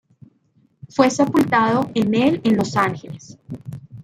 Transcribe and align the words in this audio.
Fue 0.89 1.11
sepultado 1.11 1.91
en 1.93 2.15
el 2.15 2.41
en 2.43 2.57
Los 2.57 2.75
Ángeles. 2.75 3.37